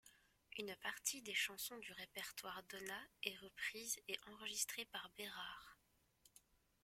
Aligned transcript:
Une 0.57 0.75
partie 0.81 1.21
des 1.21 1.35
chansons 1.35 1.77
du 1.77 1.91
répertoire 1.93 2.63
Dona 2.71 2.97
est 3.23 3.37
reprise 3.37 3.99
et 4.07 4.17
enregistrée 4.31 4.85
par 4.85 5.07
Bérard. 5.15 5.77